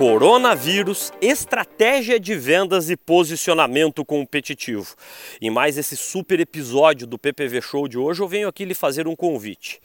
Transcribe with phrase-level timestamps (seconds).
[0.00, 4.94] Coronavírus, estratégia de vendas e posicionamento competitivo.
[5.42, 9.06] Em mais esse super episódio do PPV Show de hoje, eu venho aqui lhe fazer
[9.06, 9.78] um convite.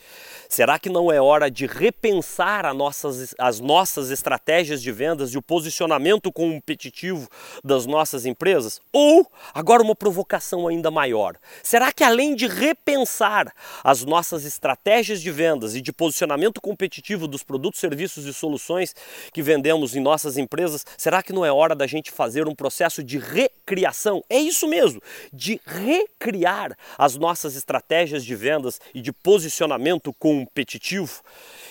[0.47, 5.41] Será que não é hora de repensar nossas, as nossas estratégias de vendas e o
[5.41, 7.27] posicionamento competitivo
[7.61, 8.79] das nossas empresas?
[8.93, 13.53] Ou, agora uma provocação ainda maior, será que além de repensar
[13.83, 18.95] as nossas estratégias de vendas e de posicionamento competitivo dos produtos, serviços e soluções
[19.33, 23.03] que vendemos em nossas empresas, será que não é hora da gente fazer um processo
[23.03, 24.23] de recriação?
[24.29, 25.01] É isso mesmo,
[25.33, 31.21] de recriar as nossas estratégias de vendas e de posicionamento competitivo.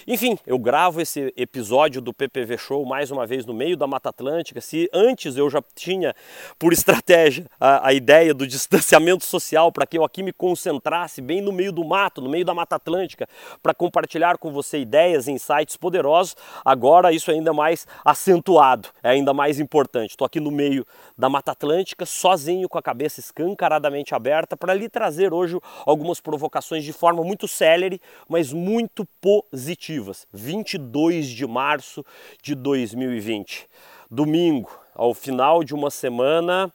[0.06, 4.10] Enfim, eu gravo esse episódio do PPV Show mais uma vez no meio da Mata
[4.10, 4.60] Atlântica.
[4.60, 6.14] Se antes eu já tinha,
[6.58, 11.40] por estratégia, a, a ideia do distanciamento social para que eu aqui me concentrasse bem
[11.40, 13.28] no meio do mato, no meio da Mata Atlântica,
[13.62, 17.86] para compartilhar com você ideias e insights poderosos, agora isso é ainda mais
[18.24, 20.10] acentuado, é ainda mais importante.
[20.10, 20.86] Estou aqui no meio
[21.16, 26.84] da Mata Atlântica, sozinho, com a cabeça escancaradamente aberta, para lhe trazer hoje algumas provocações
[26.84, 30.26] de forma muito célere, mas muito positivas.
[30.32, 32.04] 22 de março
[32.42, 33.68] de 2020,
[34.10, 36.72] domingo, ao final de uma semana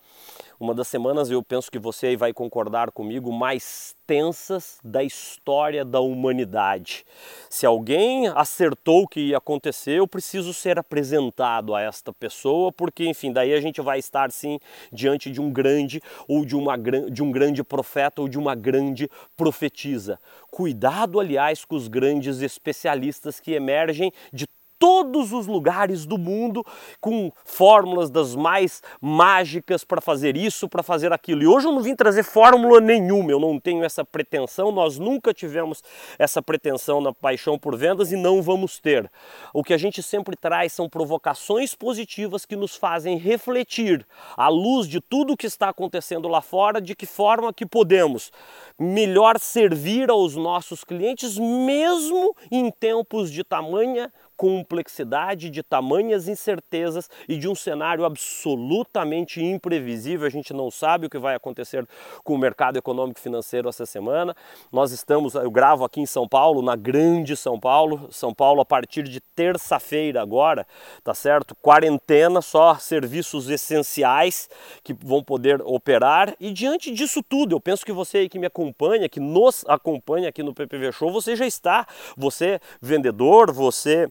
[0.60, 6.02] uma das semanas, eu penso que você vai concordar comigo, mais tensas da história da
[6.02, 7.06] humanidade.
[7.50, 13.06] Se alguém acertou o que ia acontecer, eu preciso ser apresentado a esta pessoa, porque,
[13.08, 14.60] enfim, daí a gente vai estar sim
[14.92, 19.10] diante de um grande ou de, uma, de um grande profeta ou de uma grande
[19.38, 20.20] profetisa.
[20.52, 24.46] Cuidado, aliás, com os grandes especialistas que emergem de
[24.80, 26.66] todos os lugares do mundo
[27.02, 31.44] com fórmulas das mais mágicas para fazer isso, para fazer aquilo.
[31.44, 35.34] E hoje eu não vim trazer fórmula nenhuma, eu não tenho essa pretensão, nós nunca
[35.34, 35.84] tivemos
[36.18, 39.12] essa pretensão na paixão por vendas e não vamos ter.
[39.54, 44.08] O que a gente sempre traz são provocações positivas que nos fazem refletir,
[44.38, 48.32] à luz de tudo o que está acontecendo lá fora, de que forma que podemos
[48.80, 57.36] melhor servir aos nossos clientes, mesmo em tempos de tamanha complexidade, de tamanhas incertezas e
[57.36, 60.26] de um cenário absolutamente imprevisível.
[60.26, 61.86] A gente não sabe o que vai acontecer
[62.24, 64.34] com o mercado econômico financeiro essa semana.
[64.72, 68.08] Nós estamos, eu gravo aqui em São Paulo, na grande São Paulo.
[68.12, 70.66] São Paulo, a partir de terça-feira agora,
[71.04, 71.54] tá certo?
[71.56, 74.50] Quarentena, só serviços essenciais
[74.86, 76.34] que vão poder operar.
[76.40, 80.42] E diante disso tudo, eu penso que você que me acompanha, que nos acompanha aqui
[80.42, 81.86] no PPV Show, você já está,
[82.16, 84.10] você vendedor, você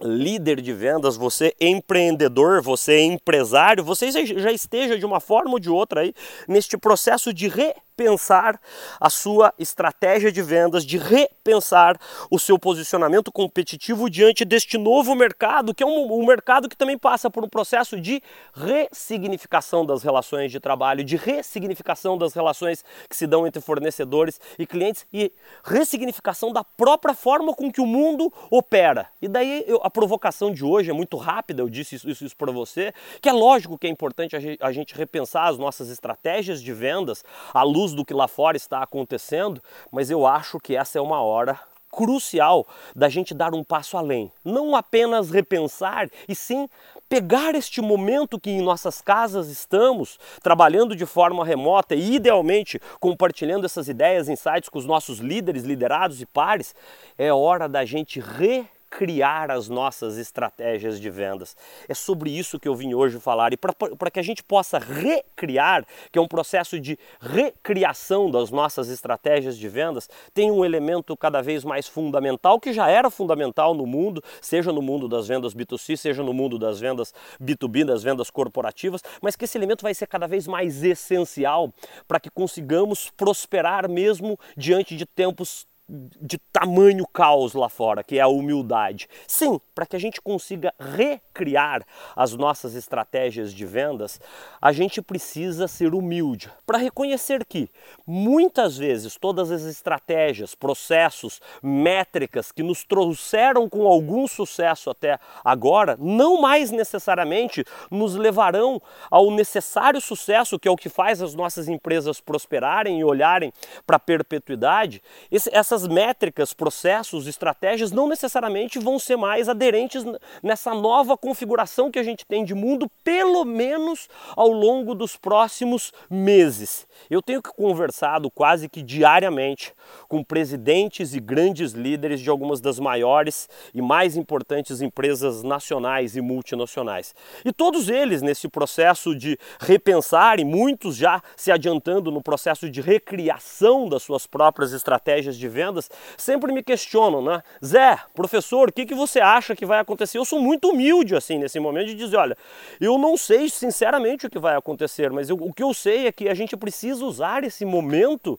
[0.00, 5.70] líder de vendas, você empreendedor, você empresário, você já esteja de uma forma ou de
[5.70, 6.14] outra aí
[6.46, 8.60] neste processo de re repensar
[9.00, 11.98] a sua estratégia de vendas, de repensar
[12.30, 16.96] o seu posicionamento competitivo diante deste novo mercado, que é um, um mercado que também
[16.96, 18.22] passa por um processo de
[18.54, 24.64] ressignificação das relações de trabalho, de ressignificação das relações que se dão entre fornecedores e
[24.64, 25.32] clientes e
[25.64, 29.08] ressignificação da própria forma com que o mundo opera.
[29.20, 32.36] E daí eu, a provocação de hoje é muito rápida, eu disse isso, isso, isso
[32.36, 36.72] para você, que é lógico que é importante a gente, repensar as nossas estratégias de
[36.72, 40.98] vendas à luz luz do que lá fora está acontecendo, mas eu acho que essa
[40.98, 41.58] é uma hora
[41.90, 44.30] crucial da gente dar um passo além.
[44.44, 46.68] Não apenas repensar, e sim
[47.08, 53.64] pegar este momento que em nossas casas estamos, trabalhando de forma remota e idealmente compartilhando
[53.64, 56.74] essas ideias, insights com os nossos líderes, liderados e pares,
[57.16, 61.56] é hora da gente re criar as nossas estratégias de vendas.
[61.88, 63.52] É sobre isso que eu vim hoje falar.
[63.52, 68.88] E para que a gente possa recriar, que é um processo de recriação das nossas
[68.88, 73.86] estratégias de vendas, tem um elemento cada vez mais fundamental, que já era fundamental no
[73.86, 78.30] mundo, seja no mundo das vendas B2C, seja no mundo das vendas B2B, das vendas
[78.30, 81.72] corporativas, mas que esse elemento vai ser cada vez mais essencial
[82.06, 88.20] para que consigamos prosperar mesmo diante de tempos de tamanho caos lá fora, que é
[88.20, 89.08] a humildade.
[89.26, 91.82] Sim, para que a gente consiga recriar
[92.14, 94.20] as nossas estratégias de vendas,
[94.60, 97.70] a gente precisa ser humilde para reconhecer que
[98.06, 105.96] muitas vezes todas as estratégias, processos, métricas que nos trouxeram com algum sucesso até agora,
[105.98, 108.80] não mais necessariamente nos levarão
[109.10, 113.52] ao necessário sucesso, que é o que faz as nossas empresas prosperarem e olharem
[113.86, 115.02] para a perpetuidade.
[115.30, 120.04] Essas essas métricas, processos, estratégias não necessariamente vão ser mais aderentes
[120.42, 125.92] nessa nova configuração que a gente tem de mundo, pelo menos ao longo dos próximos
[126.10, 126.86] meses.
[127.08, 129.72] Eu tenho conversado quase que diariamente
[130.08, 136.20] com presidentes e grandes líderes de algumas das maiores e mais importantes empresas nacionais e
[136.20, 137.14] multinacionais.
[137.44, 142.80] E todos eles, nesse processo de repensar, e muitos já se adiantando no processo de
[142.80, 147.42] recriação das suas próprias estratégias de vendas, sempre me questionam, né?
[147.64, 150.18] Zé, professor, o que, que você acha que vai acontecer?
[150.18, 152.36] Eu sou muito humilde assim nesse momento de dizer, olha,
[152.80, 156.12] eu não sei sinceramente o que vai acontecer, mas eu, o que eu sei é
[156.12, 158.38] que a gente precisa usar esse momento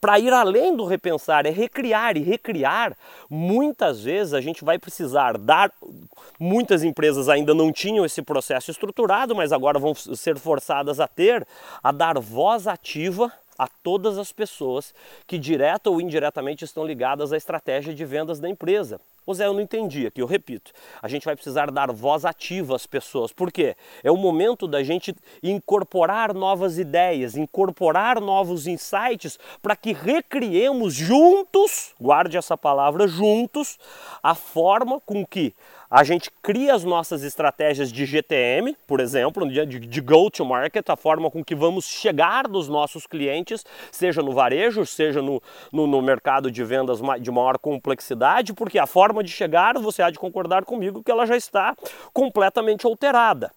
[0.00, 2.96] para ir além do repensar, é recriar e recriar.
[3.28, 5.72] Muitas vezes a gente vai precisar dar.
[6.38, 11.46] Muitas empresas ainda não tinham esse processo estruturado, mas agora vão ser forçadas a ter,
[11.82, 14.94] a dar voz ativa a todas as pessoas
[15.26, 18.98] que direta ou indiretamente estão ligadas à estratégia de vendas da empresa.
[19.26, 20.72] Ô Zé, eu não entendi aqui, eu repito.
[21.00, 23.32] A gente vai precisar dar voz ativa às pessoas.
[23.32, 23.76] Por quê?
[24.02, 31.94] É o momento da gente incorporar novas ideias, incorporar novos insights para que recriemos juntos,
[32.00, 33.78] guarde essa palavra, juntos,
[34.22, 35.54] a forma com que
[35.90, 41.28] a gente cria as nossas estratégias de GTM, por exemplo, de, de go-to-market, a forma
[41.28, 46.48] com que vamos chegar dos nossos clientes, seja no varejo, seja no, no, no mercado
[46.48, 51.02] de vendas de maior complexidade, porque a forma de chegar, você há de concordar comigo,
[51.02, 51.74] que ela já está
[52.12, 53.50] completamente alterada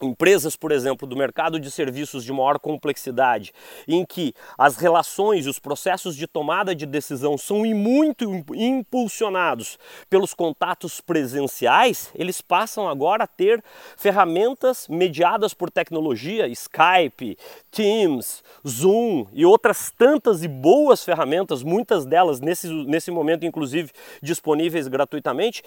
[0.00, 3.52] empresas, por exemplo, do mercado de serviços de maior complexidade,
[3.88, 9.78] em que as relações e os processos de tomada de decisão são muito impulsionados
[10.10, 13.62] pelos contatos presenciais, eles passam agora a ter
[13.96, 17.38] ferramentas mediadas por tecnologia, Skype,
[17.70, 23.90] Teams, Zoom e outras tantas e boas ferramentas, muitas delas nesse, nesse momento inclusive
[24.22, 25.62] disponíveis gratuitamente,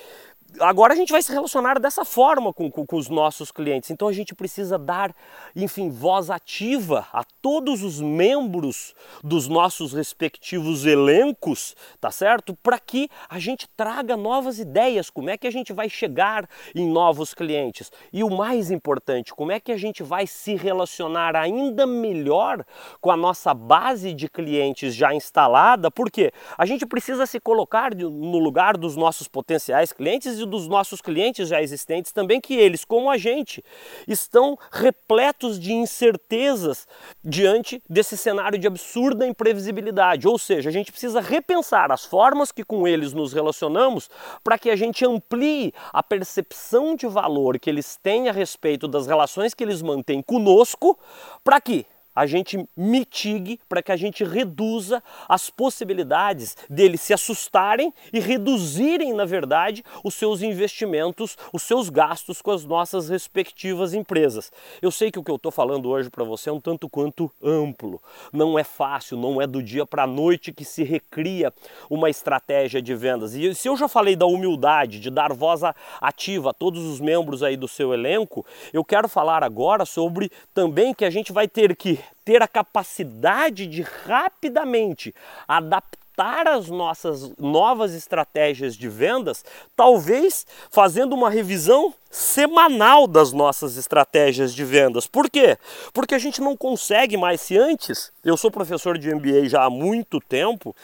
[0.59, 3.89] agora a gente vai se relacionar dessa forma com, com, com, os nossos clientes.
[3.91, 5.13] Então a gente precisa dar,
[5.55, 8.93] enfim, voz ativa a todos os membros
[9.23, 12.55] dos nossos respectivos elencos, tá certo?
[12.63, 16.89] Para que a gente traga novas ideias, como é que a gente vai chegar em
[16.89, 17.91] novos clientes.
[18.11, 22.65] E o mais importante, como é que a gente vai se relacionar ainda melhor
[23.01, 28.39] com a nossa base de clientes já instalada, porque a gente precisa se colocar no
[28.39, 33.09] lugar dos nossos potenciais clientes e dos nossos clientes já existentes também, que eles, como
[33.09, 33.63] a gente,
[34.07, 36.87] estão repletos de incertezas
[37.23, 40.27] diante desse cenário de absurda imprevisibilidade.
[40.27, 44.09] Ou seja, a gente precisa repensar as formas que com eles nos relacionamos
[44.43, 49.07] para que a gente amplie a percepção de valor que eles têm a respeito das
[49.07, 50.97] relações que eles mantêm conosco,
[51.43, 57.93] para que a gente mitigue, para que a gente reduza as possibilidades deles se assustarem
[58.11, 64.51] e reduzirem, na verdade, os seus investimentos, os seus gastos com as nossas respectivas empresas.
[64.81, 67.31] Eu sei que o que eu estou falando hoje para você é um tanto quanto
[67.43, 68.01] amplo.
[68.33, 71.53] Não é fácil, não é do dia para a noite que se recria
[71.89, 73.33] uma estratégia de vendas.
[73.33, 75.61] E se eu já falei da humildade, de dar voz
[75.99, 80.93] ativa a todos os membros aí do seu elenco, eu quero falar agora sobre também
[80.93, 85.13] que a gente vai ter que ter a capacidade de rapidamente
[85.47, 85.99] adaptar
[86.47, 94.65] as nossas novas estratégias de vendas, talvez fazendo uma revisão semanal das nossas estratégias de
[94.65, 95.07] vendas.
[95.07, 95.57] Por quê?
[95.93, 99.69] Porque a gente não consegue mais, se antes, eu sou professor de MBA já há
[99.69, 100.75] muito tempo,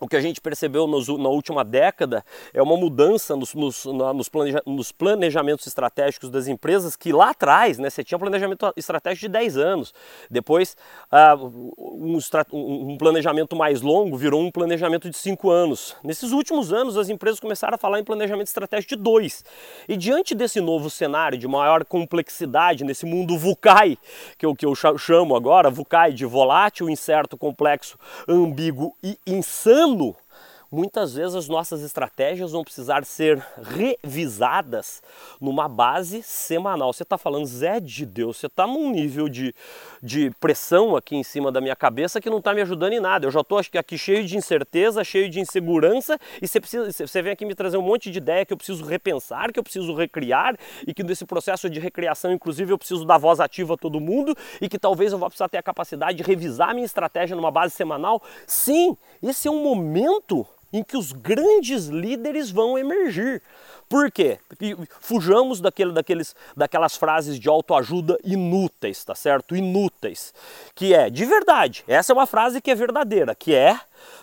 [0.00, 2.24] o que a gente percebeu nos, na última década
[2.54, 7.78] é uma mudança nos, nos, nos, planeja, nos, planejamentos estratégicos das empresas que lá atrás
[7.78, 9.94] né, você tinha um planejamento estratégico de 10 anos,
[10.30, 10.74] depois
[11.12, 11.46] uh,
[11.78, 12.18] um,
[12.92, 15.94] um, planejamento mais longo virou um planejamento de 5 anos.
[16.02, 19.44] Nesses últimos anos as empresas começaram a falar em planejamento estratégico de 2.
[19.88, 23.98] E diante desse novo cenário de maior complexidade nesse mundo VUCAI,
[24.38, 30.14] que eu, que eu chamo agora, VUCAI de volátil, incerto, complexo, ambíguo e insano, ano
[30.70, 35.02] muitas vezes as nossas estratégias vão precisar ser revisadas
[35.40, 36.92] numa base semanal.
[36.92, 39.52] Você está falando, Zé de Deus, você está num nível de,
[40.00, 43.26] de pressão aqui em cima da minha cabeça que não está me ajudando em nada.
[43.26, 47.32] Eu já estou aqui cheio de incerteza, cheio de insegurança e você, precisa, você vem
[47.32, 50.56] aqui me trazer um monte de ideia que eu preciso repensar, que eu preciso recriar
[50.86, 54.36] e que nesse processo de recriação, inclusive, eu preciso dar voz ativa a todo mundo
[54.60, 57.74] e que talvez eu vá precisar ter a capacidade de revisar minha estratégia numa base
[57.74, 58.22] semanal.
[58.46, 63.42] Sim, esse é um momento em que os grandes líderes vão emergir.
[63.90, 64.38] Por quê?
[65.00, 69.56] Fujamos daquele, daqueles, daquelas frases de autoajuda inúteis, tá certo?
[69.56, 70.32] Inúteis.
[70.76, 73.80] Que é, de verdade, essa é uma frase que é verdadeira, que é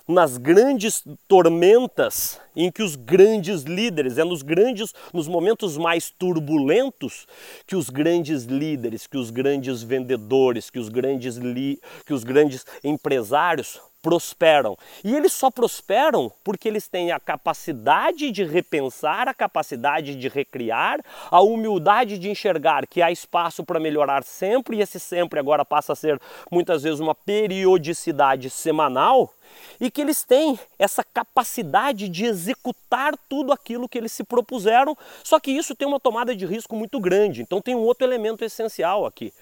[0.08, 7.28] nas grandes tormentas em que os grandes líderes, é nos grandes, nos momentos mais turbulentos
[7.68, 12.66] que os grandes líderes, que os grandes vendedores, que os grandes, li, que os grandes
[12.86, 14.78] empresários prosperam.
[15.04, 21.02] E eles só prosperam porque eles têm a capacidade de repensar, a capacidade de recriar,
[21.30, 25.92] a humildade de enxergar que há espaço para melhorar sempre, e esse sempre agora passa
[25.92, 29.30] a ser muitas vezes uma periodicidade semanal
[29.78, 35.38] e que eles têm essa capacidade de executar tudo aquilo que eles se propuseram, só
[35.38, 37.42] que isso tem uma tomada de risco muito grande.
[37.42, 39.34] Então tem um outro elemento essencial aqui: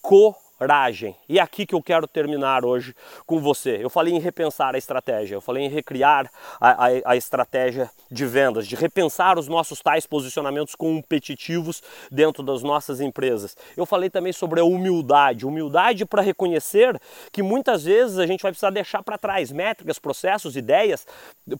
[0.00, 1.16] co coragem.
[1.28, 2.94] E é aqui que eu quero terminar hoje
[3.26, 3.78] com você.
[3.82, 8.24] Eu falei em repensar a estratégia, eu falei em recriar a, a, a, estratégia de
[8.24, 13.56] vendas, de repensar os nossos tais posicionamentos competitivos dentro das nossas empresas.
[13.76, 16.96] Eu falei também sobre a humildade, humildade para reconhecer
[17.32, 21.04] que muitas vezes a gente vai precisar deixar para trás métricas, processos, ideias,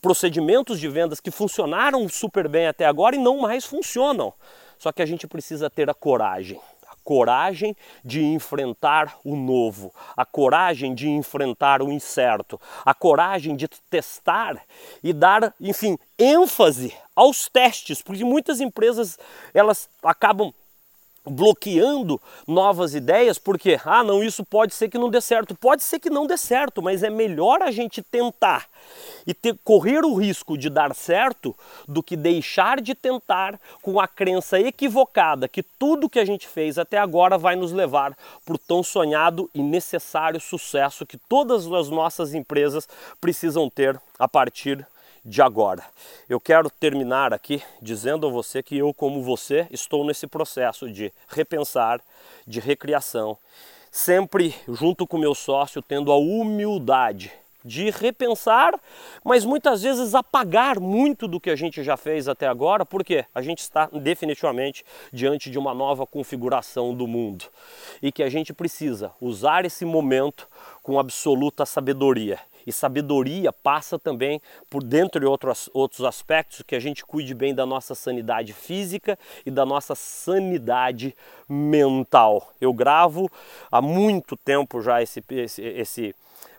[0.00, 4.32] procedimentos de vendas que funcionaram super bem até agora e não mais funcionam.
[4.78, 6.61] Só que a gente precisa ter a coragem
[7.04, 14.62] coragem de enfrentar o novo, a coragem de enfrentar o incerto, a coragem de testar
[15.02, 19.18] e dar, enfim, ênfase aos testes, porque muitas empresas
[19.52, 20.52] elas acabam
[21.24, 25.54] bloqueando novas ideias, porque, ah, não, isso pode ser que não dê certo.
[25.54, 28.66] Pode ser que não dê certo, mas é melhor a gente tentar
[29.26, 31.54] e ter, correr o risco de dar certo
[31.86, 36.78] do que deixar de tentar com a crença equivocada que tudo que a gente fez
[36.78, 41.88] até agora vai nos levar para o tão sonhado e necessário sucesso que todas as
[41.88, 42.88] nossas empresas
[43.20, 44.84] precisam ter a partir
[45.24, 45.84] de agora.
[46.28, 51.12] Eu quero terminar aqui dizendo a você que eu, como você, estou nesse processo de
[51.28, 52.00] repensar,
[52.46, 53.38] de recriação,
[53.90, 57.32] sempre junto com meu sócio, tendo a humildade
[57.64, 58.78] de repensar,
[59.24, 63.40] mas muitas vezes apagar muito do que a gente já fez até agora, porque a
[63.40, 67.44] gente está definitivamente diante de uma nova configuração do mundo
[68.02, 70.48] e que a gente precisa usar esse momento
[70.82, 74.40] com absoluta sabedoria e sabedoria passa também
[74.71, 79.50] por, dentre outros, outros aspectos, que a gente cuide bem da nossa sanidade física e
[79.50, 81.14] da nossa sanidade
[81.49, 82.52] mental.
[82.61, 83.31] Eu gravo
[83.71, 86.14] há muito tempo já esse, esse, esse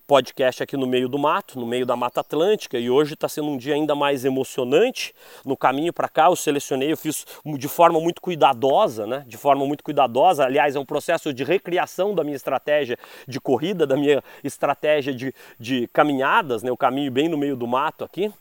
[0.06, 3.48] podcast aqui no meio do mato, no meio da Mata Atlântica, e hoje está sendo
[3.48, 5.14] um dia ainda mais emocionante.
[5.46, 9.24] No caminho para cá, eu selecionei, eu fiz de forma muito cuidadosa, né?
[9.28, 10.46] De forma muito cuidadosa.
[10.46, 15.34] Aliás, é um processo de recriação da minha estratégia de corrida, da minha estratégia de,
[15.60, 16.70] de caminhadas, né?
[16.70, 18.32] Eu caminho bem no meio do mato aqui.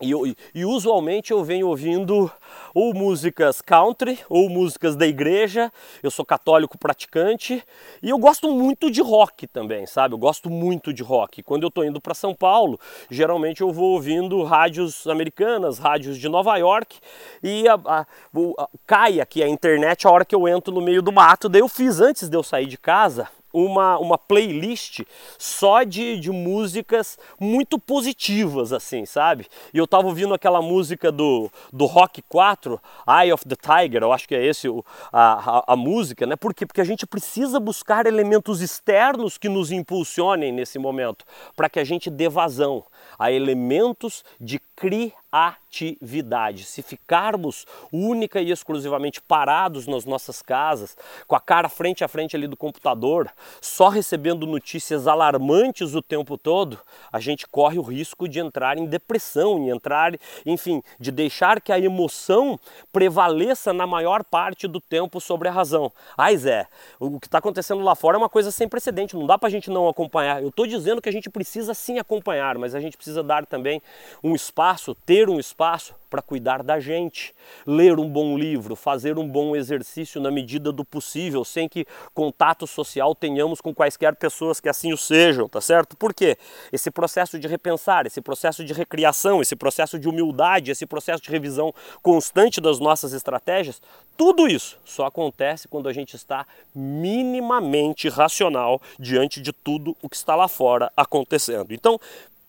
[0.00, 0.12] E,
[0.54, 2.30] e, usualmente eu venho ouvindo
[2.74, 5.70] ou músicas country ou músicas da igreja.
[6.02, 7.62] Eu sou católico praticante
[8.02, 10.14] e eu gosto muito de rock também, sabe?
[10.14, 11.42] Eu gosto muito de rock.
[11.42, 12.80] Quando eu estou indo para São Paulo,
[13.10, 16.98] geralmente eu vou ouvindo rádios americanas, rádios de Nova York
[17.42, 21.02] e a, a, a, cai aqui a internet a hora que eu entro no meio
[21.02, 21.46] do mato.
[21.46, 25.00] Daí eu fiz antes de eu sair de casa uma, uma playlist
[25.38, 29.46] só de, de músicas muito positivas, assim, sabe?
[29.72, 34.12] E eu tava ouvindo aquela música do, do Rock 4, Eye of the Tiger, eu
[34.12, 36.36] acho que é esse o, a, a, a música, né?
[36.36, 36.66] Por quê?
[36.66, 41.24] Porque a gente precisa buscar elementos externos que nos impulsionem nesse momento,
[41.56, 42.84] para que a gente dê vazão
[43.18, 46.64] a elementos de criatividade.
[46.64, 52.34] Se ficarmos única e exclusivamente parados nas nossas casas, com a cara frente a frente
[52.34, 53.30] ali do computador,
[53.60, 56.78] só recebendo notícias alarmantes o tempo todo,
[57.12, 60.14] a gente corre o risco de entrar em depressão, e entrar,
[60.46, 62.58] enfim, de deixar que a emoção
[62.92, 65.92] prevaleça na maior parte do tempo sobre a razão.
[66.16, 66.66] Ai Zé,
[66.98, 69.50] o que está acontecendo lá fora é uma coisa sem precedente, não dá para a
[69.50, 70.42] gente não acompanhar.
[70.42, 73.82] Eu estou dizendo que a gente precisa sim acompanhar, mas a gente precisa dar também
[74.22, 77.32] um espaço, ter um espaço para cuidar da gente,
[77.64, 82.66] ler um bom livro, fazer um bom exercício na medida do possível, sem que contato
[82.66, 85.96] social tenhamos com quaisquer pessoas que assim o sejam, tá certo?
[85.96, 86.36] Por quê?
[86.72, 91.30] Esse processo de repensar, esse processo de recriação, esse processo de humildade, esse processo de
[91.30, 93.80] revisão constante das nossas estratégias,
[94.16, 96.44] tudo isso só acontece quando a gente está
[96.74, 101.72] minimamente racional diante de tudo o que está lá fora acontecendo.
[101.72, 101.98] Então,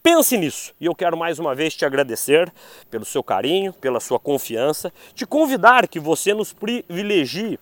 [0.04, 0.74] Pense nisso.
[0.82, 2.52] E eu quero mais uma vez te agradecer
[2.90, 7.60] pelo seu carinho, pela sua confiança, te convidar que você nos privilegie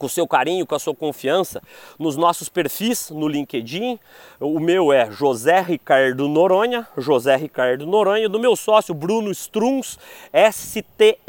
[0.00, 1.62] com o seu carinho, com a sua confiança
[1.98, 3.98] nos nossos perfis no LinkedIn.
[4.40, 9.98] O meu é José Ricardo Noronha, José Ricardo Noronha, do meu sócio Bruno Struns,
[10.32, 11.20] S-T-R-U-N-Z.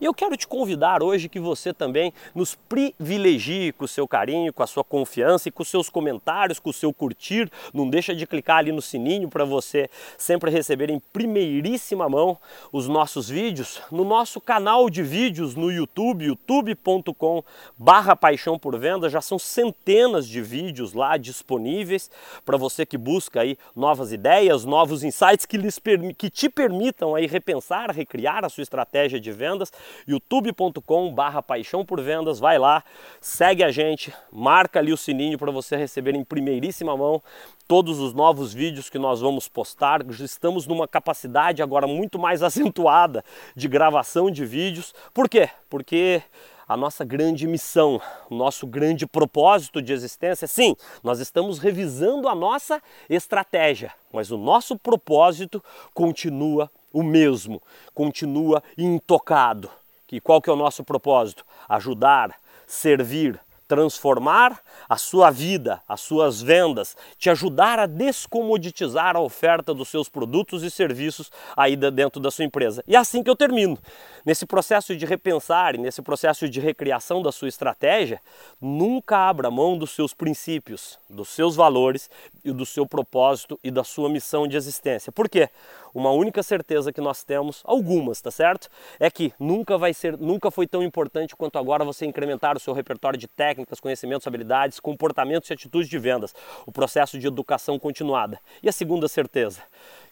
[0.00, 4.50] E eu quero te convidar hoje que você também nos privilegie com o seu carinho,
[4.50, 7.52] com a sua confiança e com os seus comentários, com o seu curtir.
[7.74, 12.38] Não deixa de clicar ali no sininho para você sempre receber em primeiríssima mão
[12.72, 17.42] os nossos vídeos no nosso canal de vídeos no YouTube, youtube.com youtube.com
[17.76, 22.10] barra paixão por venda, já são centenas de vídeos lá disponíveis
[22.44, 25.78] para você que busca aí novas ideias, novos insights que, lhes,
[26.16, 29.72] que te permitam aí repensar, recriar a sua estratégia de vendas,
[30.06, 32.84] youtube.com barra paixão por vendas, vai lá,
[33.20, 37.22] segue a gente, marca ali o sininho para você receber em primeiríssima mão
[37.68, 40.00] todos os novos vídeos que nós vamos postar.
[40.08, 43.22] Estamos numa capacidade agora muito mais acentuada
[43.54, 44.94] de gravação de vídeos.
[45.12, 45.50] Por quê?
[45.68, 46.22] Porque
[46.68, 50.46] a nossa grande missão, o nosso grande propósito de existência.
[50.46, 57.62] Sim, nós estamos revisando a nossa estratégia, mas o nosso propósito continua o mesmo,
[57.94, 59.70] continua intocado.
[60.12, 61.44] E qual que é o nosso propósito?
[61.68, 62.34] Ajudar,
[62.66, 69.88] servir, transformar a sua vida, as suas vendas, te ajudar a descomoditizar a oferta dos
[69.88, 72.82] seus produtos e serviços aí dentro da sua empresa.
[72.88, 73.78] E é assim que eu termino.
[74.24, 78.20] Nesse processo de repensar e nesse processo de recriação da sua estratégia,
[78.60, 82.10] nunca abra mão dos seus princípios, dos seus valores
[82.42, 85.12] e do seu propósito e da sua missão de existência.
[85.12, 85.50] Por quê?
[85.98, 88.68] Uma única certeza que nós temos, algumas, tá certo?
[89.00, 92.72] É que nunca vai ser, nunca foi tão importante quanto agora você incrementar o seu
[92.72, 96.32] repertório de técnicas, conhecimentos, habilidades, comportamentos e atitudes de vendas,
[96.64, 98.38] o processo de educação continuada.
[98.62, 99.60] E a segunda certeza,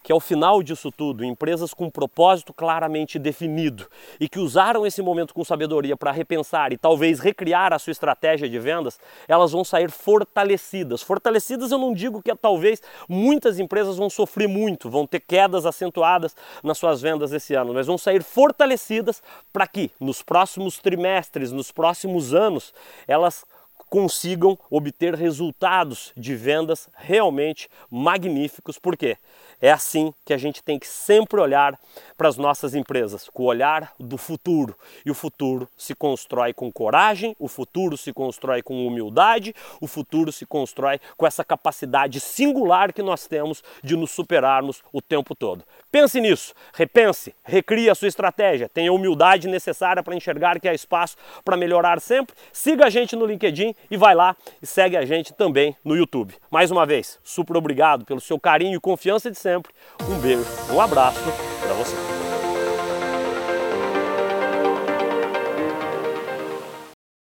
[0.07, 3.85] que ao final disso tudo, empresas com propósito claramente definido
[4.21, 8.47] e que usaram esse momento com sabedoria para repensar e talvez recriar a sua estratégia
[8.47, 8.97] de vendas,
[9.27, 11.01] elas vão sair fortalecidas.
[11.01, 16.33] Fortalecidas eu não digo que talvez muitas empresas vão sofrer muito, vão ter quedas acentuadas
[16.63, 19.21] nas suas vendas esse ano, mas vão sair fortalecidas
[19.51, 22.73] para que nos próximos trimestres, nos próximos anos,
[23.09, 23.43] elas
[23.89, 28.77] consigam obter resultados de vendas realmente magníficos.
[28.77, 29.17] Por quê?
[29.59, 31.77] É assim que a gente tem que sempre olhar
[32.15, 34.75] para as nossas empresas, com o olhar do futuro.
[35.05, 40.31] E o futuro se constrói com coragem, o futuro se constrói com humildade, o futuro
[40.31, 45.63] se constrói com essa capacidade singular que nós temos de nos superarmos o tempo todo.
[45.91, 50.73] Pense nisso, repense, recrie a sua estratégia, tenha a humildade necessária para enxergar que há
[50.73, 52.35] espaço para melhorar sempre.
[52.51, 56.35] Siga a gente no LinkedIn e vai lá e segue a gente também no YouTube.
[56.51, 59.71] Mais uma vez, super obrigado pelo seu carinho e confiança de sempre.
[60.09, 61.21] Um beijo, um abraço
[61.61, 62.16] para você.